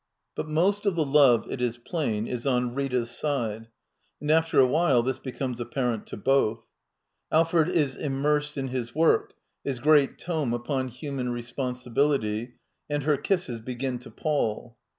[0.33, 3.67] But most of the love, it is plain, is on Rita's side,
[4.19, 6.63] and after awhile this becomes apparent to both.'
[7.31, 12.55] Alfred is immersed in his work— his great tome I upon" Human Responsibility
[12.89, 14.75] "—and her kisses j begin to pall.